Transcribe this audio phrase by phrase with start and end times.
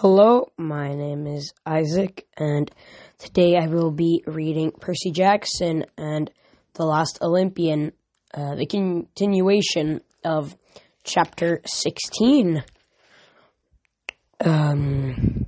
[0.00, 2.70] Hello, my name is Isaac, and
[3.18, 6.30] today I will be reading Percy Jackson and
[6.72, 7.92] The Last Olympian,
[8.32, 10.56] uh, the continuation of
[11.04, 12.64] chapter 16.
[14.42, 15.44] Um,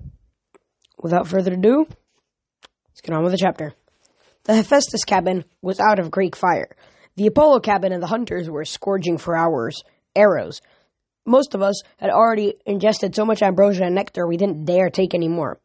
[0.98, 3.72] without further ado, let's get on with the chapter.
[4.44, 6.76] The Hephaestus cabin was out of Greek fire.
[7.16, 9.82] The Apollo cabin and the hunters were scourging for hours
[10.14, 10.60] arrows.
[11.24, 15.14] Most of us had already ingested so much ambrosia and nectar we didn't dare take
[15.14, 15.60] any more.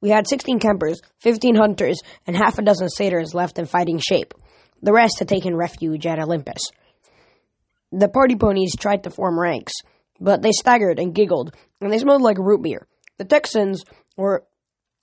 [0.00, 4.34] We had 16 campers, 15 hunters, and half a dozen satyrs left in fighting shape.
[4.82, 6.60] The rest had taken refuge at Olympus.
[7.90, 9.72] The party ponies tried to form ranks,
[10.20, 12.86] but they staggered and giggled, and they smelled like root beer.
[13.16, 13.82] The Texans
[14.16, 14.44] were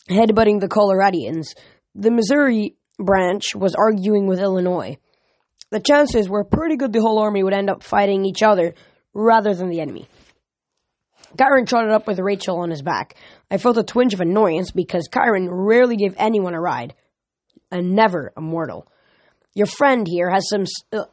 [0.10, 1.48] headbutting the Coloradians.
[1.96, 4.98] The Missouri branch was arguing with Illinois.
[5.72, 8.76] The chances were pretty good the whole army would end up fighting each other
[9.16, 10.08] rather than the enemy.
[11.38, 13.16] Chiron trotted up with Rachel on his back.
[13.50, 16.94] I felt a twinge of annoyance because Chiron rarely gave anyone a ride,
[17.72, 18.88] and never a mortal.
[19.54, 21.06] Your friend here has some uh,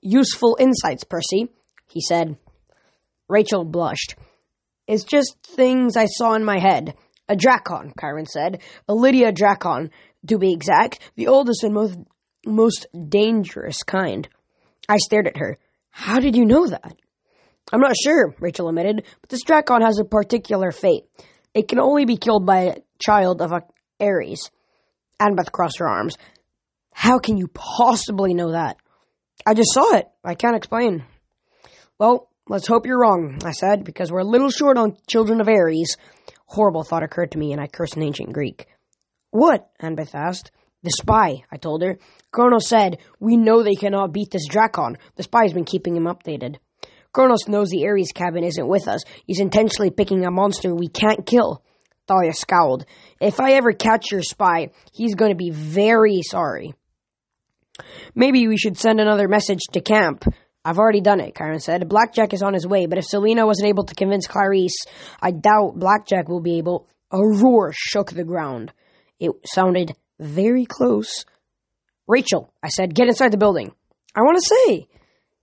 [0.00, 1.48] useful insights, Percy,
[1.88, 2.36] he said.
[3.28, 4.14] Rachel blushed.
[4.86, 6.94] It's just things I saw in my head.
[7.28, 8.62] A Drakon, Chiron said.
[8.88, 9.90] A Lydian Drakon,
[10.26, 11.98] to be exact, the oldest and most,
[12.46, 14.28] most dangerous kind.
[14.88, 15.58] I stared at her.
[15.90, 16.96] How did you know that?
[17.72, 21.04] I'm not sure, Rachel admitted, but this Drakon has a particular fate.
[21.54, 23.62] It can only be killed by a child of a
[24.00, 24.50] Ares.
[25.20, 26.16] Annabeth crossed her arms.
[26.92, 28.76] How can you possibly know that?
[29.46, 30.08] I just saw it.
[30.24, 31.04] I can't explain.
[31.98, 35.48] Well, let's hope you're wrong, I said, because we're a little short on children of
[35.48, 35.96] Ares.
[36.46, 38.66] Horrible thought occurred to me, and I cursed in ancient Greek.
[39.30, 39.70] What?
[39.80, 40.50] Annabeth asked.
[40.82, 41.98] The spy, I told her.
[42.30, 44.96] Kronos said, We know they cannot beat this Drakon.
[45.16, 46.56] The spy's been keeping him updated.
[47.18, 49.02] Kronos knows the Ares cabin isn't with us.
[49.26, 51.64] He's intentionally picking a monster we can't kill.
[52.06, 52.86] Thalia scowled.
[53.20, 56.74] If I ever catch your spy, he's going to be very sorry.
[58.14, 60.26] Maybe we should send another message to camp.
[60.64, 61.88] I've already done it, Chiron said.
[61.88, 64.86] Blackjack is on his way, but if Selena wasn't able to convince Clarisse,
[65.20, 66.86] I doubt Blackjack will be able.
[67.10, 68.72] A roar shook the ground.
[69.18, 69.90] It sounded
[70.20, 71.24] very close.
[72.06, 73.72] Rachel, I said, get inside the building.
[74.14, 74.86] I want to say.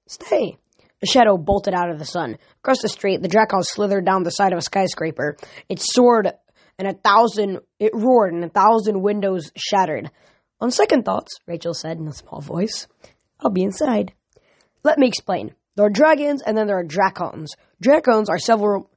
[0.08, 0.58] Stay.
[1.06, 2.40] The shadow bolted out of the sun.
[2.64, 5.38] Across the street, the Drakon slithered down the side of a skyscraper.
[5.70, 6.32] It soared
[6.80, 10.10] and a thousand, it roared and a thousand windows shattered.
[10.60, 12.88] On second thoughts, Rachel said in a small voice,
[13.40, 14.14] I'll be inside.
[14.82, 15.54] Let me explain.
[15.76, 17.50] There are dragons and then there are Drakons.
[17.84, 18.90] Drakons are several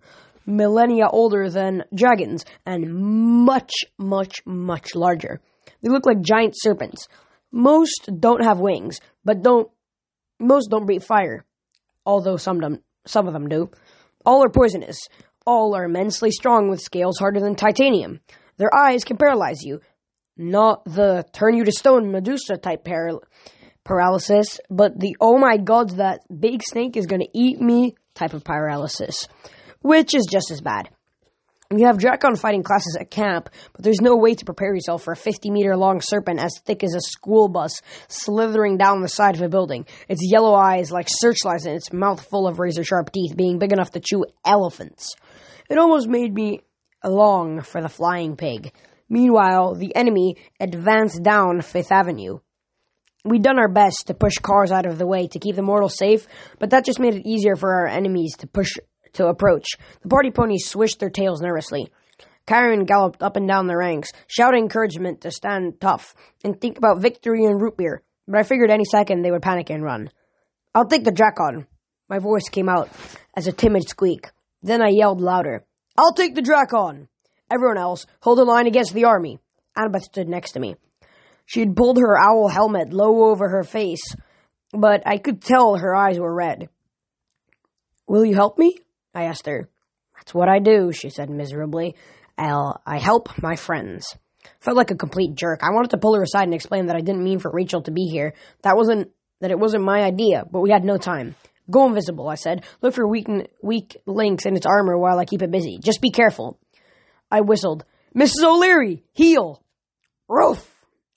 [0.46, 5.42] millennia older than dragons and much, much, much larger.
[5.82, 7.06] They look like giant serpents.
[7.52, 9.68] Most don't have wings, but don't,
[10.40, 11.44] most don't breathe fire
[12.08, 13.70] although some, some of them do.
[14.24, 14.98] All are poisonous.
[15.46, 18.20] All are immensely strong with scales harder than titanium.
[18.56, 19.80] Their eyes can paralyze you.
[20.36, 23.20] Not the turn you to stone Medusa type paral-
[23.84, 28.44] paralysis, but the oh my god, that big snake is to eat me type of
[28.44, 29.26] paralysis,
[29.82, 30.88] which is just as bad.
[31.76, 35.12] You have Drakon fighting classes at camp, but there's no way to prepare yourself for
[35.12, 39.34] a 50 meter long serpent as thick as a school bus slithering down the side
[39.34, 39.84] of a building.
[40.08, 43.74] Its yellow eyes like searchlights and its mouth full of razor sharp teeth being big
[43.74, 45.14] enough to chew elephants.
[45.68, 46.62] It almost made me
[47.04, 48.72] long for the flying pig.
[49.10, 52.38] Meanwhile, the enemy advanced down Fifth Avenue.
[53.26, 55.98] We'd done our best to push cars out of the way to keep the mortals
[55.98, 56.26] safe,
[56.58, 58.70] but that just made it easier for our enemies to push
[59.14, 59.66] to approach.
[60.02, 61.90] The party ponies swished their tails nervously.
[62.48, 67.00] Chiron galloped up and down the ranks, shouting encouragement to stand tough and think about
[67.02, 70.10] victory and root beer, but I figured any second they would panic and run.
[70.74, 71.66] I'll take the Drakon.
[72.08, 72.88] My voice came out
[73.36, 74.30] as a timid squeak.
[74.62, 75.64] Then I yelled louder.
[75.96, 77.08] I'll take the Drakon!
[77.50, 79.38] Everyone else, hold a line against the army.
[79.76, 80.76] Annabeth stood next to me.
[81.46, 84.02] She had pulled her owl helmet low over her face,
[84.72, 86.68] but I could tell her eyes were red.
[88.06, 88.76] Will you help me?
[89.18, 89.68] I asked her.
[90.16, 91.96] That's what I do, she said miserably.
[92.36, 94.14] I'll, I help my friends.
[94.60, 95.60] Felt like a complete jerk.
[95.62, 97.90] I wanted to pull her aside and explain that I didn't mean for Rachel to
[97.90, 98.34] be here.
[98.62, 99.10] That wasn't,
[99.40, 101.34] that it wasn't my idea, but we had no time.
[101.68, 102.64] Go invisible, I said.
[102.80, 103.26] Look for weak,
[103.60, 105.78] weak links in its armor while I keep it busy.
[105.82, 106.58] Just be careful.
[107.30, 107.84] I whistled.
[108.16, 108.44] Mrs.
[108.44, 109.62] O'Leary, heel!
[110.28, 110.64] Roof!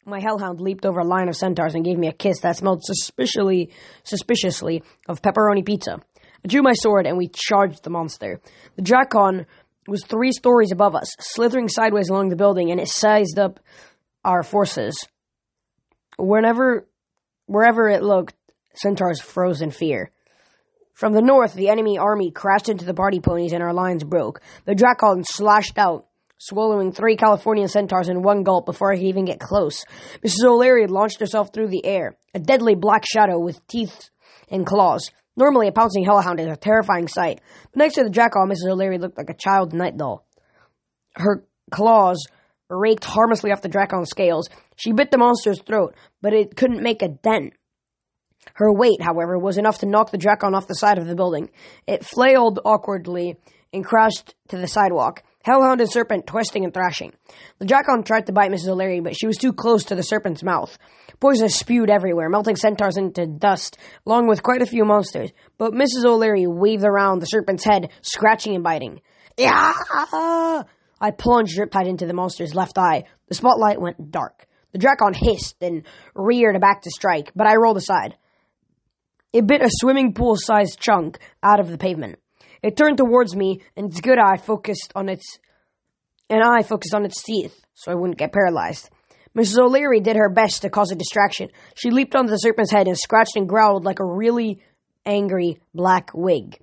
[0.06, 2.84] My hellhound leaped over a line of centaurs and gave me a kiss that smelled
[2.84, 3.70] suspiciously,
[4.04, 6.00] suspiciously of pepperoni pizza.
[6.44, 8.40] I drew my sword and we charged the monster.
[8.76, 9.46] The Drakon
[9.88, 13.60] was three stories above us, slithering sideways along the building, and it sized up
[14.24, 14.96] our forces.
[16.18, 16.88] Whenever,
[17.46, 18.36] wherever it looked,
[18.74, 20.12] centaurs froze in fear.
[20.94, 24.42] From the north, the enemy army crashed into the party ponies and our lines broke.
[24.66, 26.06] The Drakon slashed out,
[26.38, 29.84] swallowing three Californian centaurs in one gulp before I could even get close.
[30.24, 30.46] Mrs.
[30.46, 34.10] O'Leary launched herself through the air, a deadly black shadow with teeth
[34.50, 35.10] and claws.
[35.38, 37.42] Normally, a pouncing hellhound is a terrifying sight,
[37.72, 38.70] but next to the jackal, Mrs.
[38.70, 40.26] O'Leary looked like a child night doll.
[41.16, 42.26] Her claws
[42.70, 44.50] raked harmlessly off the Drakon's scales.
[44.76, 47.54] She bit the monster's throat, but it couldn't make a dent.
[48.56, 51.50] Her weight, however, was enough to knock the Drakon off the side of the building.
[51.88, 53.38] It flailed awkwardly
[53.72, 57.14] and crashed to the sidewalk, Hellhound and Serpent twisting and thrashing.
[57.60, 58.70] The Drakon tried to bite Mrs.
[58.70, 60.78] O'Leary, but she was too close to the Serpent's mouth.
[61.20, 65.32] Poison spewed everywhere, melting centaurs into dust, along with quite a few monsters.
[65.58, 66.06] But Mrs.
[66.06, 69.02] O'Leary waved around the Serpent's head, scratching and biting.
[69.38, 69.74] Yeah!
[71.04, 73.06] I plunged Riptide into the monster's left eye.
[73.28, 74.46] The spotlight went dark.
[74.72, 75.84] The Drakon hissed and
[76.16, 78.16] reared back to strike, but I rolled aside.
[79.34, 82.20] It bit a swimming pool sized chunk out of the pavement.
[82.64, 85.40] It turned towards me, and its good eye focused on its
[86.32, 88.90] and I focused on its teeth, so I wouldn't get paralyzed.
[89.38, 89.60] Mrs.
[89.60, 91.50] O'Leary did her best to cause a distraction.
[91.76, 94.62] She leaped onto the serpent's head and scratched and growled like a really
[95.06, 96.58] angry black wig.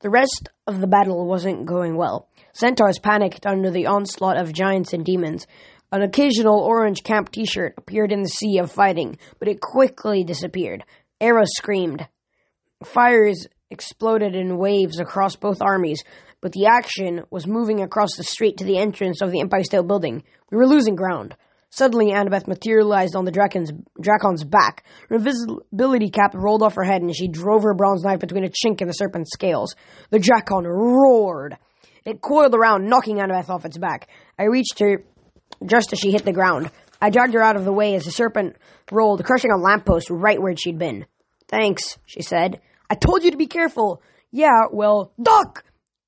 [0.00, 2.28] The rest of the battle wasn't going well.
[2.52, 5.46] Centaurs panicked under the onslaught of giants and demons.
[5.90, 10.24] An occasional orange camp t shirt appeared in the sea of fighting, but it quickly
[10.24, 10.84] disappeared.
[11.20, 12.06] Arrows screamed.
[12.84, 16.02] Fires exploded in waves across both armies,
[16.40, 19.86] but the action was moving across the street to the entrance of the Empire State
[19.86, 20.22] Building.
[20.50, 21.36] We were losing ground.
[21.70, 24.84] Suddenly, Annabeth materialized on the Drakon's, Drakon's back.
[25.08, 28.48] Her invisibility cap rolled off her head, and she drove her bronze knife between a
[28.48, 29.74] chink in the serpent's scales.
[30.10, 31.56] The Drakon roared.
[32.04, 34.08] It coiled around, knocking Annabeth off its back.
[34.38, 35.02] I reached her
[35.66, 36.70] just as she hit the ground.
[37.02, 38.56] I dragged her out of the way as the serpent
[38.92, 41.06] rolled, crushing a lamppost right where she'd been.
[41.48, 42.60] Thanks, she said.
[42.88, 44.02] I told you to be careful.
[44.30, 45.64] Yeah, well, duck!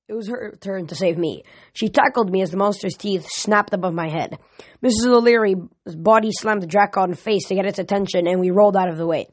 [0.09, 1.43] It was her turn to save me.
[1.73, 4.39] She tackled me as the monster's teeth snapped above my head.
[4.83, 5.07] Mrs.
[5.09, 5.57] O'Leary's
[5.97, 9.07] body slammed the Drakon face to get its attention, and we rolled out of the
[9.07, 9.27] way.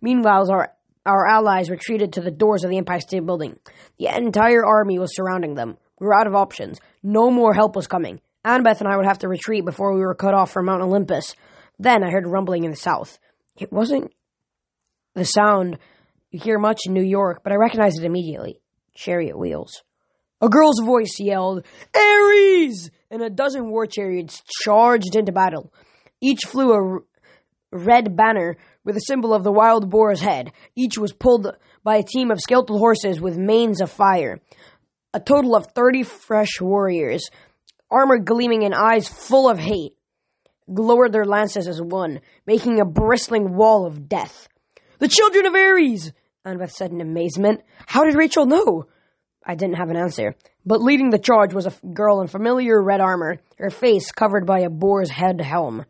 [0.00, 0.72] Meanwhile, our
[1.04, 3.56] our allies retreated to the doors of the Empire State Building.
[3.98, 5.78] The entire army was surrounding them.
[6.00, 6.80] We were out of options.
[7.02, 8.20] No more help was coming.
[8.44, 11.36] Annabeth and I would have to retreat before we were cut off from Mount Olympus.
[11.78, 13.20] Then I heard rumbling in the south.
[13.56, 14.12] It wasn't
[15.14, 15.78] the sound
[16.36, 18.60] you hear much in New York, but I recognized it immediately.
[18.94, 19.82] Chariot wheels.
[20.40, 22.90] A girl's voice yelled, Ares!
[23.10, 25.72] And a dozen war chariots charged into battle.
[26.20, 26.98] Each flew a
[27.72, 30.52] red banner with a symbol of the wild boar's head.
[30.74, 34.40] Each was pulled by a team of skeletal horses with manes of fire.
[35.14, 37.30] A total of 30 fresh warriors,
[37.90, 39.94] armor gleaming and eyes full of hate,
[40.66, 44.48] lowered their lances as one, making a bristling wall of death.
[44.98, 46.12] The children of Ares!
[46.46, 47.62] Annabeth said in amazement.
[47.86, 48.86] How did Rachel know?
[49.44, 50.36] I didn't have an answer.
[50.64, 54.60] But leading the charge was a girl in familiar red armor, her face covered by
[54.60, 55.84] a boar's head helm.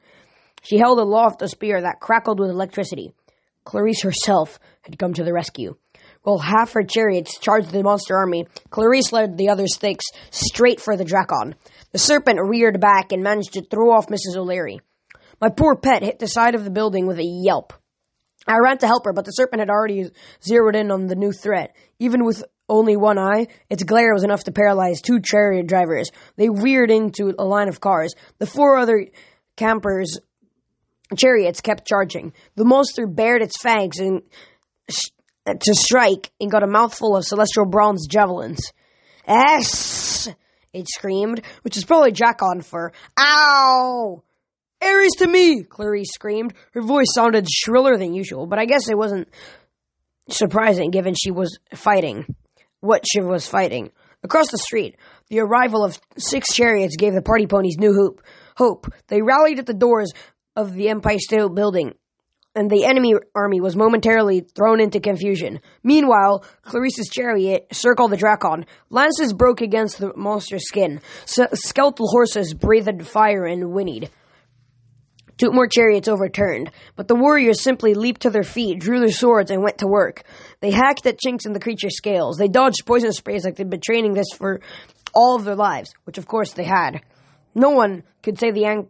[0.63, 3.13] She held aloft a spear that crackled with electricity.
[3.65, 5.77] Clarisse herself had come to the rescue.
[6.23, 10.97] While half her chariots charged the monster army, Clarisse led the other six straight for
[10.97, 11.55] the Drakon.
[11.93, 14.37] The serpent reared back and managed to throw off Mrs.
[14.37, 14.81] O'Leary.
[15.41, 17.73] My poor pet hit the side of the building with a yelp.
[18.47, 20.11] I ran to help her, but the serpent had already
[20.43, 21.75] zeroed in on the new threat.
[21.99, 26.11] Even with only one eye, its glare was enough to paralyze two chariot drivers.
[26.37, 28.15] They veered into a line of cars.
[28.39, 29.07] The four other
[29.57, 30.19] campers'
[31.17, 32.33] chariots kept charging.
[32.55, 34.23] The monster bared its fangs and
[34.91, 35.11] sh-
[35.47, 38.73] to strike and got a mouthful of celestial bronze javelins.
[39.27, 40.29] S!
[40.73, 44.23] It screamed, which is probably Drakon for ow!
[44.83, 45.63] Ares to me!
[45.63, 46.55] Clarisse screamed.
[46.73, 49.29] Her voice sounded shriller than usual, but I guess it wasn't
[50.29, 52.27] surprising given she was fighting
[52.81, 53.91] what she was fighting.
[54.23, 54.97] Across the street,
[55.29, 58.23] the arrival of six chariots gave the party ponies new hope.
[58.57, 58.87] Hope.
[59.09, 60.13] They rallied at the doors
[60.57, 61.95] of the Empire State Building,
[62.55, 65.61] and the enemy army was momentarily thrown into confusion.
[65.85, 68.65] Meanwhile, Clarisse's chariot circled the Drakon.
[68.89, 71.01] Lances broke against the monster's skin.
[71.25, 74.11] S- skeletal horses breathed fire and whinnied.
[75.39, 79.51] Two more chariots overturned, but the warriors simply leaped to their feet, drew their swords,
[79.51, 80.25] and went to work.
[80.61, 82.39] They hacked at chinks in the creature's scales.
[82.39, 84.61] They dodged poison sprays like they'd been training this for
[85.15, 87.03] all of their lives, which of course they had.
[87.55, 88.87] No one could say the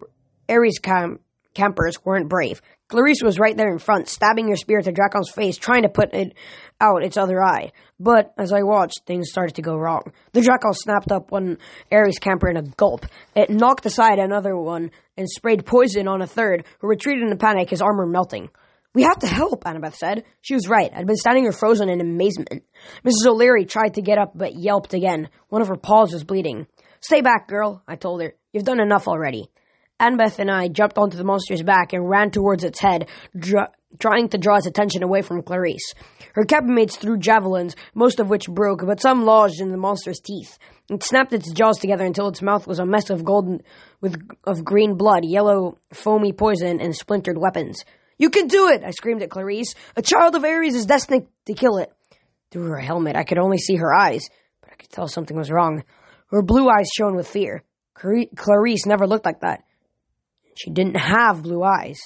[0.48, 1.18] Ares cam-
[1.54, 2.62] campers weren't brave.
[2.88, 6.14] Clarisse was right there in front, stabbing her spear to Drakon's face, trying to put
[6.14, 6.34] it
[6.80, 7.72] out its other eye.
[7.98, 10.12] But as I watched, things started to go wrong.
[10.32, 11.58] The Drakon snapped up one
[11.90, 13.06] Ares camper in a gulp.
[13.34, 17.36] It knocked aside another one and sprayed poison on a third, who retreated in a
[17.36, 18.50] panic, his armor melting.
[18.94, 20.24] We have to help, Annabeth said.
[20.40, 20.90] She was right.
[20.94, 22.62] I'd been standing there frozen in amazement.
[23.04, 23.26] Mrs.
[23.26, 25.28] O'Leary tried to get up, but yelped again.
[25.48, 26.66] One of her paws was bleeding.
[27.00, 28.34] Stay back, girl, I told her.
[28.52, 29.50] You've done enough already.
[29.98, 34.28] Annabeth and I jumped onto the monster's back and ran towards its head, dr- trying
[34.28, 35.94] to draw its attention away from Clarisse.
[36.34, 40.58] Her cabinmates threw javelins, most of which broke, but some lodged in the monster's teeth.
[40.90, 43.62] It snapped its jaws together until its mouth was a mess of golden,
[44.02, 47.82] with of green blood, yellow, foamy poison, and splintered weapons.
[48.18, 48.82] You can do it!
[48.84, 49.74] I screamed at Clarisse.
[49.96, 51.90] A child of Ares is destined to kill it.
[52.50, 54.28] Through her helmet, I could only see her eyes,
[54.60, 55.84] but I could tell something was wrong.
[56.30, 57.62] Her blue eyes shone with fear.
[57.96, 59.62] Clarisse never looked like that.
[60.56, 61.98] She didn't have blue eyes.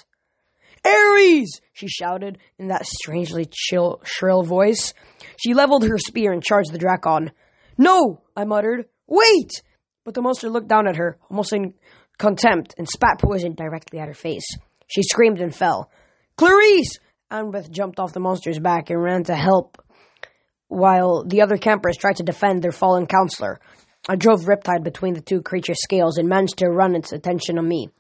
[0.85, 1.61] Ares!
[1.73, 4.95] she shouted in that strangely chill, shrill voice.
[5.37, 7.30] She leveled her spear and charged the Drakon.
[7.78, 8.87] No, I muttered.
[9.07, 9.62] Wait!
[10.04, 11.75] But the monster looked down at her, almost in
[12.19, 14.47] contempt, and spat poison directly at her face.
[14.87, 15.90] She screamed and fell.
[16.37, 16.99] Clarisse!
[17.30, 19.80] Annabeth jumped off the monster's back and ran to help,
[20.69, 23.61] while the other campers tried to defend their fallen counselor.
[24.11, 27.69] I drove Riptide between the two creatures' scales and managed to run its attention on
[27.69, 27.90] me.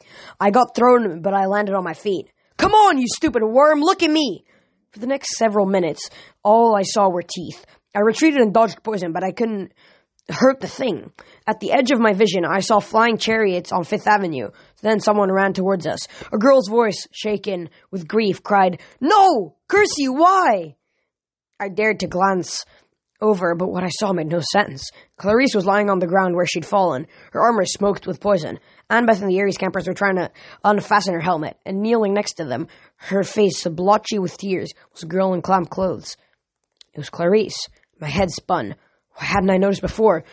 [0.40, 2.26] I got thrown, but I landed on my feet.
[2.56, 4.44] Come on, you stupid worm, look at me!
[4.90, 6.10] For the next several minutes,
[6.42, 7.64] all I saw were teeth.
[7.94, 9.72] I retreated and dodged poison, but I couldn't
[10.28, 11.12] hurt the thing.
[11.46, 14.48] At the edge of my vision, I saw flying chariots on Fifth Avenue.
[14.82, 16.08] Then someone ran towards us.
[16.32, 19.54] A girl's voice, shaken with grief, cried, No!
[19.68, 20.74] Curse you, why?
[21.60, 22.64] I dared to glance
[23.20, 24.90] over, but what I saw made no sense.
[25.18, 28.58] Clarisse was lying on the ground where she'd fallen, her armor smoked with poison.
[28.90, 30.30] Annabeth and the Ares campers were trying to
[30.64, 35.06] unfasten her helmet, and kneeling next to them, her face blotchy with tears, was a
[35.06, 36.16] girl in clamp clothes.
[36.92, 37.68] It was Clarisse.
[38.00, 38.74] My head spun.
[39.14, 40.24] Why hadn't I noticed before?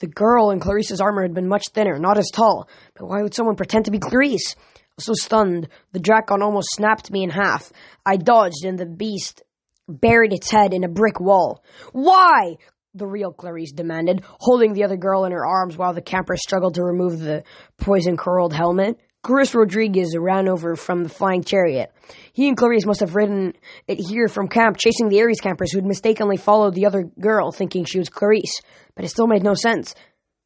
[0.00, 3.34] The girl in Clarisse's armor had been much thinner, not as tall, but why would
[3.34, 4.54] someone pretend to be Clarisse?
[4.98, 7.72] So stunned, the Drakon almost snapped me in half.
[8.04, 9.42] I dodged, and the beast
[9.88, 11.62] buried its head in a brick wall.
[11.92, 12.56] Why?
[12.94, 16.74] The real Clarisse demanded, holding the other girl in her arms while the camper struggled
[16.74, 17.44] to remove the
[17.78, 18.98] poison curled helmet.
[19.22, 21.92] Chris Rodriguez ran over from the flying chariot.
[22.32, 23.54] He and Clarisse must have ridden
[23.88, 27.50] it here from camp, chasing the Ares campers who had mistakenly followed the other girl,
[27.50, 28.62] thinking she was Clarisse.
[28.94, 29.94] But it still made no sense.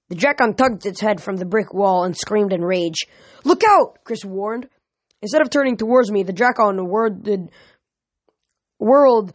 [0.09, 3.07] The Drakon tugged its head from the brick wall and screamed in rage.
[3.45, 3.99] Look out!
[4.03, 4.69] Chris warned.
[5.23, 7.51] Instead of turning towards me, the Drakon worded
[8.81, 9.33] whirled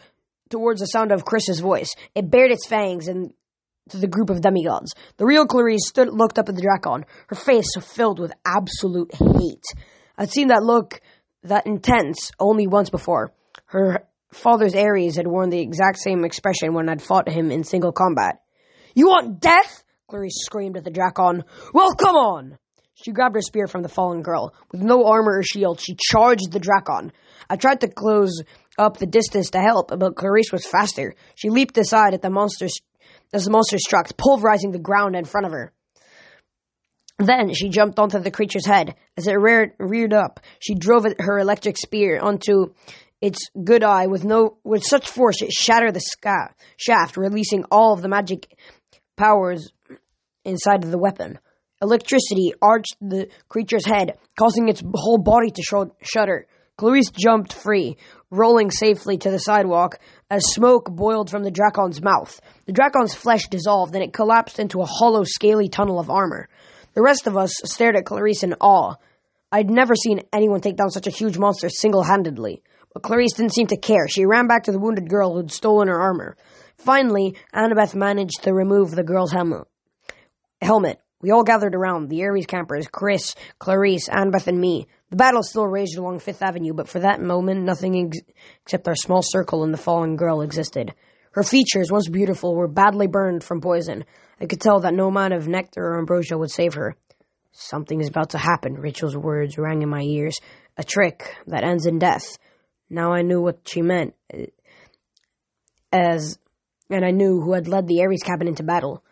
[0.50, 1.96] towards the sound of Chris's voice.
[2.14, 3.34] It bared its fangs and
[3.90, 4.94] to the group of demigods.
[5.18, 9.64] The real Clarisse stood, looked up at the Drakon, her face filled with absolute hate.
[10.18, 11.02] I'd seen that look
[11.44, 13.32] that intense only once before.
[13.66, 17.92] Her father's Ares had worn the exact same expression when I'd fought him in single
[17.92, 18.42] combat.
[18.96, 19.84] You want death?
[20.10, 21.44] Clarisse screamed at the Drakon.
[21.74, 22.58] Well, come on!
[22.96, 24.54] She grabbed her spear from the fallen girl.
[24.72, 27.12] With no armor or shield, she charged the Drakon.
[27.50, 28.42] I tried to close
[28.78, 31.14] up the distance to help, but Clarisse was faster.
[31.36, 32.68] She leaped aside at the monster
[33.34, 35.74] as the monster struck, pulverizing the ground in front of her.
[37.18, 38.96] Then she jumped onto the creature's head.
[39.18, 42.74] As it reared, reared up, she drove her electric spear onto
[43.22, 48.02] its good eye with no with such force it shattered the shaft, releasing all of
[48.02, 48.48] the magic
[49.16, 49.72] powers
[50.44, 51.40] inside of the weapon.
[51.82, 56.48] Electricity arched the creature's head, causing its whole body to sh- shudder.
[56.78, 57.96] Clarisse jumped free,
[58.30, 59.98] rolling safely to the sidewalk
[60.30, 62.42] as smoke boiled from the Drakon's mouth.
[62.66, 66.50] The Drakon's flesh dissolved and it collapsed into a hollow, scaly tunnel of armor.
[66.94, 68.96] The rest of us stared at Clarisse in awe.
[69.54, 72.62] I'd never seen anyone take down such a huge monster single handedly.
[72.94, 74.08] But Clarisse didn't seem to care.
[74.10, 76.36] She ran back to the wounded girl who'd stolen her armor.
[76.78, 79.68] Finally, Annabeth managed to remove the girl's helmet.
[80.62, 81.00] Helmet.
[81.22, 84.88] We all gathered around, the Ares campers, Chris, Clarisse, Annabeth, and me.
[85.10, 88.20] The battle still raged along Fifth Avenue, but for that moment, nothing ex-
[88.64, 90.94] except our small circle and the fallen girl existed.
[91.32, 94.06] Her features, once beautiful, were badly burned from poison.
[94.40, 96.96] I could tell that no amount of nectar or ambrosia would save her.
[97.52, 100.40] Something is about to happen, Rachel's words rang in my ears.
[100.78, 102.38] A trick that ends in death.
[102.90, 104.14] Now I knew what she meant.
[104.32, 104.48] Eh,
[105.92, 106.38] as,
[106.90, 109.04] and I knew who had led the Ares cabin into battle.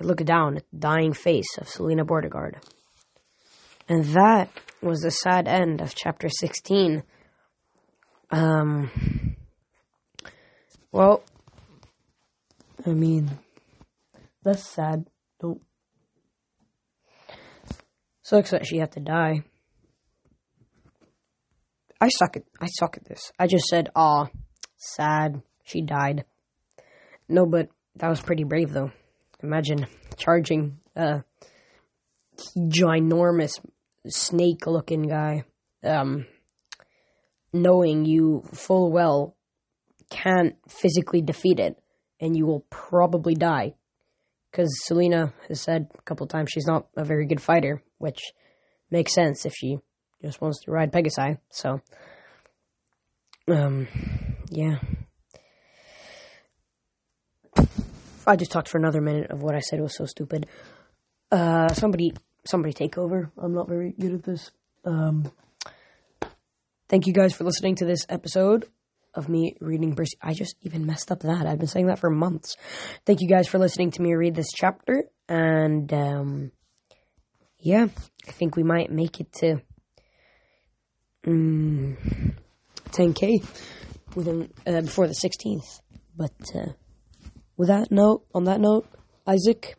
[0.00, 2.58] I looked down at the dying face of Selena Beauregard.
[3.90, 4.48] And that
[4.80, 7.02] was the sad end of chapter 16.
[8.30, 8.88] Um,
[10.92, 11.24] well,
[12.86, 13.28] I mean,
[14.44, 15.06] that's sad.
[15.40, 15.60] Don't.
[18.22, 19.42] Sucks that she had to die.
[22.00, 23.32] I suck at I suck at this.
[23.40, 24.26] I just said, "Aw,
[24.76, 26.24] sad, she died."
[27.28, 28.92] No, but that was pretty brave, though.
[29.42, 31.24] Imagine charging a
[32.56, 33.58] ginormous
[34.08, 35.44] snake looking guy,
[35.84, 36.26] um,
[37.52, 39.36] knowing you full well
[40.10, 41.78] can't physically defeat it
[42.20, 43.74] and you will probably die.
[44.50, 48.20] because Selena has said a couple times she's not a very good fighter, which
[48.90, 49.78] makes sense if she
[50.22, 51.38] just wants to ride Pegasi.
[51.50, 51.80] So,
[53.48, 53.86] um,
[54.50, 54.78] yeah.
[58.26, 60.46] I just talked for another minute of what I said was so stupid.
[61.32, 62.12] Uh, somebody,
[62.46, 63.30] somebody take over.
[63.38, 64.50] I'm not very good at this.
[64.84, 65.30] Um,
[66.88, 68.66] thank you guys for listening to this episode
[69.14, 70.16] of me reading Percy.
[70.22, 71.46] I just even messed up that.
[71.46, 72.56] I've been saying that for months.
[73.04, 76.52] Thank you guys for listening to me read this chapter, and um,
[77.58, 77.88] yeah,
[78.26, 79.60] I think we might make it to
[81.26, 81.96] um,
[82.90, 83.44] 10k
[84.14, 85.80] within uh, before the 16th.
[86.16, 86.72] But uh,
[87.56, 88.86] with that note, on that note,
[89.26, 89.76] Isaac,